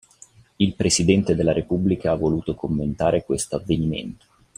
[0.55, 4.25] Il presidente della repubblica ha voluto commentare questo avvenimento.